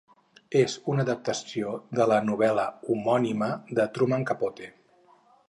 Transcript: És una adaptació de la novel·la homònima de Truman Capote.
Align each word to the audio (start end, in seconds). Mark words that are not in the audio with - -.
És 0.59 0.77
una 0.93 1.03
adaptació 1.07 1.73
de 1.99 2.07
la 2.13 2.17
novel·la 2.31 2.65
homònima 2.95 3.51
de 3.81 3.87
Truman 3.99 4.27
Capote. 4.33 4.73